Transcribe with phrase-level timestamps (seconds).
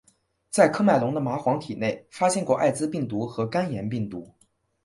[0.49, 4.27] 在喀麦隆的蚂蟥体内发现过艾滋病毒和肝炎病毒。